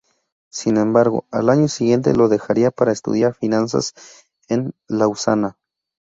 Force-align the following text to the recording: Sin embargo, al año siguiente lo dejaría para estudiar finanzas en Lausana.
Sin 0.49 0.77
embargo, 0.77 1.25
al 1.29 1.49
año 1.51 1.67
siguiente 1.67 2.15
lo 2.15 2.27
dejaría 2.27 2.71
para 2.71 2.91
estudiar 2.91 3.35
finanzas 3.35 3.93
en 4.49 4.73
Lausana. 4.87 5.59